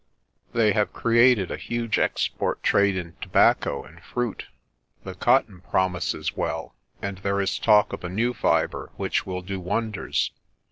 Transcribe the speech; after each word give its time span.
They 0.53 0.71
have 0.73 0.93
created 0.93 1.51
a 1.51 1.57
huge 1.57 1.99
export 1.99 2.63
trade 2.63 2.97
in 2.97 3.13
tobacco 3.21 3.83
and 3.83 4.01
fruit; 4.01 4.47
the 5.03 5.13
cotton 5.13 5.61
promises 5.61 6.35
well; 6.35 6.73
and 7.03 7.19
there 7.19 7.39
is 7.39 7.59
talk 7.59 7.93
of 7.93 8.03
a 8.03 8.09
new 8.09 8.33
fibre 8.33 8.89
which 8.97 9.27
will 9.27 9.43
do 9.43 9.59
wonders. 9.59 10.31